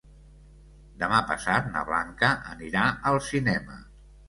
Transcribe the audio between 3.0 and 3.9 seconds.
al cinema.